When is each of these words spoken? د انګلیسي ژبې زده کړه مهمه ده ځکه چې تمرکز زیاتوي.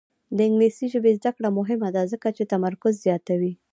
د 0.35 0.37
انګلیسي 0.47 0.85
ژبې 0.93 1.11
زده 1.19 1.31
کړه 1.35 1.49
مهمه 1.59 1.89
ده 1.95 2.01
ځکه 2.13 2.27
چې 2.37 2.49
تمرکز 2.53 2.93
زیاتوي. 3.05 3.53